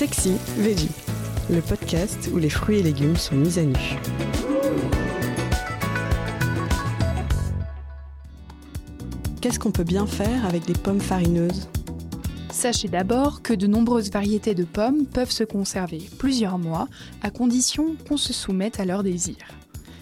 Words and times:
Sexy 0.00 0.32
Veggie, 0.56 0.88
le 1.50 1.60
podcast 1.60 2.30
où 2.32 2.38
les 2.38 2.48
fruits 2.48 2.78
et 2.78 2.82
légumes 2.82 3.18
sont 3.18 3.34
mis 3.34 3.58
à 3.58 3.64
nu. 3.64 3.74
Qu'est-ce 9.42 9.58
qu'on 9.58 9.72
peut 9.72 9.84
bien 9.84 10.06
faire 10.06 10.46
avec 10.46 10.64
des 10.64 10.72
pommes 10.72 11.02
farineuses? 11.02 11.68
Sachez 12.50 12.88
d'abord 12.88 13.42
que 13.42 13.52
de 13.52 13.66
nombreuses 13.66 14.10
variétés 14.10 14.54
de 14.54 14.64
pommes 14.64 15.04
peuvent 15.04 15.30
se 15.30 15.44
conserver 15.44 16.08
plusieurs 16.18 16.56
mois 16.56 16.88
à 17.22 17.28
condition 17.28 17.94
qu'on 18.08 18.16
se 18.16 18.32
soumette 18.32 18.80
à 18.80 18.86
leur 18.86 19.02
désir. 19.02 19.36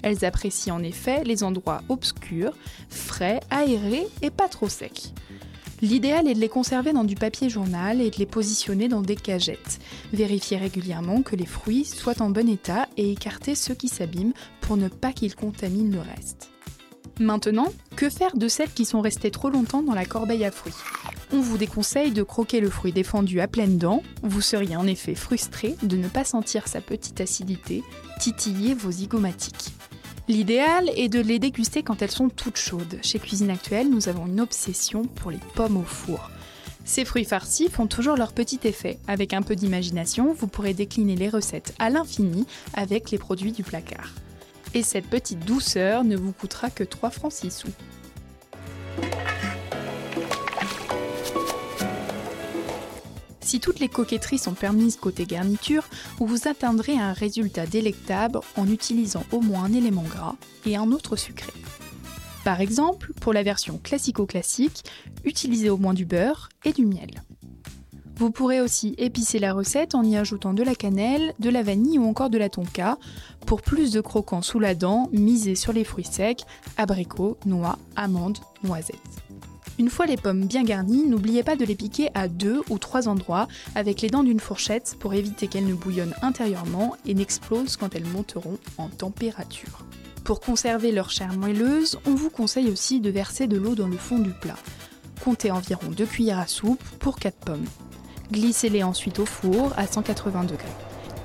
Elles 0.00 0.24
apprécient 0.24 0.76
en 0.76 0.82
effet 0.82 1.22
les 1.24 1.44
endroits 1.44 1.82
obscurs, 1.90 2.54
frais, 2.88 3.40
aérés 3.50 4.06
et 4.22 4.30
pas 4.30 4.48
trop 4.48 4.70
secs. 4.70 5.12
L'idéal 5.82 6.28
est 6.28 6.34
de 6.34 6.38
les 6.38 6.48
conserver 6.48 6.92
dans 6.92 7.02
du 7.02 7.16
papier 7.16 7.50
journal 7.50 8.00
et 8.00 8.10
de 8.10 8.16
les 8.18 8.26
positionner 8.26 8.86
dans 8.86 9.00
des 9.00 9.16
cagettes. 9.16 9.80
Vérifiez 10.12 10.56
régulièrement 10.56 11.22
que 11.22 11.34
les 11.34 11.44
fruits 11.44 11.84
soient 11.84 12.22
en 12.22 12.30
bon 12.30 12.48
état 12.48 12.86
et 12.96 13.10
écartez 13.10 13.56
ceux 13.56 13.74
qui 13.74 13.88
s'abîment 13.88 14.32
pour 14.60 14.76
ne 14.76 14.86
pas 14.86 15.12
qu'ils 15.12 15.34
contaminent 15.34 15.92
le 15.92 16.00
reste. 16.00 16.50
Maintenant, 17.18 17.72
que 17.96 18.08
faire 18.08 18.36
de 18.36 18.46
celles 18.46 18.72
qui 18.72 18.84
sont 18.84 19.00
restées 19.00 19.32
trop 19.32 19.50
longtemps 19.50 19.82
dans 19.82 19.94
la 19.94 20.04
corbeille 20.04 20.44
à 20.44 20.52
fruits? 20.52 20.72
On 21.32 21.40
vous 21.40 21.58
déconseille 21.58 22.12
de 22.12 22.22
croquer 22.22 22.60
le 22.60 22.70
fruit 22.70 22.92
défendu 22.92 23.40
à 23.40 23.48
pleines 23.48 23.78
dents, 23.78 24.04
vous 24.22 24.40
seriez 24.40 24.76
en 24.76 24.86
effet 24.86 25.16
frustré 25.16 25.74
de 25.82 25.96
ne 25.96 26.08
pas 26.08 26.24
sentir 26.24 26.68
sa 26.68 26.80
petite 26.80 27.20
acidité 27.20 27.82
titiller 28.20 28.74
vos 28.74 28.92
zygomatiques. 28.92 29.72
L'idéal 30.28 30.88
est 30.96 31.08
de 31.08 31.20
les 31.20 31.40
déguster 31.40 31.82
quand 31.82 32.00
elles 32.00 32.10
sont 32.10 32.28
toutes 32.28 32.56
chaudes. 32.56 32.98
Chez 33.02 33.18
Cuisine 33.18 33.50
Actuelle, 33.50 33.90
nous 33.90 34.08
avons 34.08 34.26
une 34.26 34.40
obsession 34.40 35.02
pour 35.04 35.32
les 35.32 35.40
pommes 35.54 35.76
au 35.76 35.82
four. 35.82 36.30
Ces 36.84 37.04
fruits 37.04 37.24
farcis 37.24 37.68
font 37.68 37.88
toujours 37.88 38.16
leur 38.16 38.32
petit 38.32 38.60
effet. 38.62 38.98
Avec 39.08 39.34
un 39.34 39.42
peu 39.42 39.56
d'imagination, 39.56 40.32
vous 40.32 40.46
pourrez 40.46 40.74
décliner 40.74 41.16
les 41.16 41.28
recettes 41.28 41.74
à 41.80 41.90
l'infini 41.90 42.46
avec 42.72 43.10
les 43.10 43.18
produits 43.18 43.50
du 43.50 43.64
placard. 43.64 44.10
Et 44.74 44.84
cette 44.84 45.06
petite 45.06 45.44
douceur 45.44 46.04
ne 46.04 46.16
vous 46.16 46.32
coûtera 46.32 46.70
que 46.70 46.84
3 46.84 47.10
francs 47.10 47.32
6 47.32 47.50
sous. 47.50 47.72
Si 53.52 53.60
toutes 53.60 53.80
les 53.80 53.88
coquetteries 53.90 54.38
sont 54.38 54.54
permises 54.54 54.96
côté 54.96 55.26
garniture, 55.26 55.84
vous 56.18 56.48
atteindrez 56.48 56.96
un 56.96 57.12
résultat 57.12 57.66
délectable 57.66 58.40
en 58.56 58.66
utilisant 58.66 59.24
au 59.30 59.42
moins 59.42 59.64
un 59.64 59.74
élément 59.74 60.06
gras 60.08 60.36
et 60.64 60.74
un 60.74 60.90
autre 60.90 61.16
sucré. 61.16 61.52
Par 62.44 62.62
exemple, 62.62 63.12
pour 63.20 63.34
la 63.34 63.42
version 63.42 63.76
classico-classique, 63.76 64.84
utilisez 65.26 65.68
au 65.68 65.76
moins 65.76 65.92
du 65.92 66.06
beurre 66.06 66.48
et 66.64 66.72
du 66.72 66.86
miel. 66.86 67.10
Vous 68.16 68.30
pourrez 68.30 68.62
aussi 68.62 68.94
épicer 68.96 69.38
la 69.38 69.52
recette 69.52 69.94
en 69.94 70.02
y 70.02 70.16
ajoutant 70.16 70.54
de 70.54 70.62
la 70.62 70.74
cannelle, 70.74 71.34
de 71.38 71.50
la 71.50 71.62
vanille 71.62 71.98
ou 71.98 72.08
encore 72.08 72.30
de 72.30 72.38
la 72.38 72.48
tonka. 72.48 72.96
Pour 73.44 73.60
plus 73.60 73.92
de 73.92 74.00
croquants 74.00 74.40
sous 74.40 74.60
la 74.60 74.74
dent, 74.74 75.10
misez 75.12 75.56
sur 75.56 75.74
les 75.74 75.84
fruits 75.84 76.08
secs, 76.10 76.40
abricots, 76.78 77.36
noix, 77.44 77.78
amandes, 77.96 78.38
noisettes. 78.64 78.96
Une 79.78 79.88
fois 79.88 80.06
les 80.06 80.16
pommes 80.16 80.44
bien 80.44 80.64
garnies, 80.64 81.06
n'oubliez 81.06 81.42
pas 81.42 81.56
de 81.56 81.64
les 81.64 81.74
piquer 81.74 82.10
à 82.14 82.28
deux 82.28 82.60
ou 82.68 82.78
trois 82.78 83.08
endroits 83.08 83.48
avec 83.74 84.02
les 84.02 84.10
dents 84.10 84.22
d'une 84.22 84.40
fourchette 84.40 84.96
pour 85.00 85.14
éviter 85.14 85.46
qu'elles 85.46 85.66
ne 85.66 85.74
bouillonnent 85.74 86.14
intérieurement 86.20 86.96
et 87.06 87.14
n'explosent 87.14 87.76
quand 87.76 87.94
elles 87.94 88.06
monteront 88.06 88.58
en 88.76 88.88
température. 88.88 89.84
Pour 90.24 90.40
conserver 90.40 90.92
leur 90.92 91.10
chair 91.10 91.32
moelleuse, 91.32 91.98
on 92.06 92.14
vous 92.14 92.30
conseille 92.30 92.70
aussi 92.70 93.00
de 93.00 93.10
verser 93.10 93.46
de 93.46 93.56
l'eau 93.56 93.74
dans 93.74 93.88
le 93.88 93.96
fond 93.96 94.18
du 94.18 94.30
plat. 94.30 94.58
Comptez 95.24 95.50
environ 95.50 95.88
2 95.88 96.04
cuillères 96.04 96.38
à 96.38 96.46
soupe 96.46 96.82
pour 96.98 97.16
4 97.16 97.36
pommes. 97.38 97.64
Glissez-les 98.30 98.82
ensuite 98.82 99.18
au 99.18 99.26
four 99.26 99.72
à 99.76 99.86
180 99.86 100.44
degrés. 100.44 100.64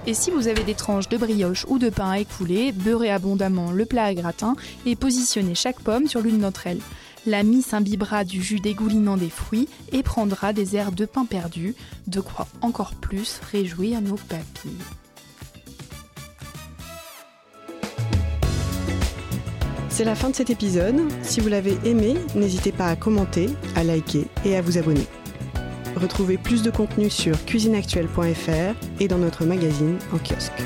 Et 0.08 0.14
si 0.14 0.32
vous 0.32 0.48
avez 0.48 0.64
des 0.64 0.74
tranches 0.74 1.10
de 1.10 1.18
brioche 1.18 1.66
ou 1.68 1.80
de 1.80 1.90
pain 1.90 2.12
à 2.12 2.20
écouler, 2.20 2.72
beurrez 2.72 3.12
abondamment 3.12 3.72
le 3.72 3.86
plat 3.86 4.06
à 4.06 4.14
gratin 4.14 4.56
et 4.86 4.96
positionnez 4.96 5.54
chaque 5.54 5.82
pomme 5.82 6.08
sur 6.08 6.22
l'une 6.22 6.40
d'entre 6.40 6.66
elles. 6.66 6.80
La 7.28 7.44
mie 7.44 7.62
s'imbibera 7.62 8.24
du 8.24 8.42
jus 8.42 8.62
dégoulinant 8.62 9.18
des 9.18 9.30
fruits 9.30 9.68
et 9.92 10.02
prendra 10.02 10.54
des 10.54 10.78
airs 10.78 10.94
de 10.94 11.04
pain 11.04 11.26
perdu, 11.26 11.76
de 12.08 12.22
quoi 12.22 12.48
encore 12.62 12.96
plus 12.96 13.42
réjouir 13.52 14.02
nos 14.02 14.16
papilles. 14.16 14.72
C'est 19.90 20.06
la 20.06 20.16
fin 20.16 20.30
de 20.30 20.36
cet 20.36 20.50
épisode. 20.52 21.02
Si 21.22 21.42
vous 21.42 21.50
l'avez 21.50 21.78
aimé, 21.84 22.16
n'hésitez 22.34 22.72
pas 22.72 22.88
à 22.88 22.96
commenter, 22.96 23.50
à 23.76 23.84
liker 23.84 24.28
et 24.46 24.56
à 24.56 24.62
vous 24.62 24.78
abonner. 24.78 25.06
Retrouvez 25.98 26.38
plus 26.38 26.64
de 26.64 26.72
contenu 26.72 27.10
sur 27.10 27.44
cuisineactuelle.fr 27.44 29.02
et 29.02 29.08
dans 29.10 29.18
notre 29.18 29.44
magazine 29.44 29.98
en 30.14 30.18
kiosque. 30.18 30.64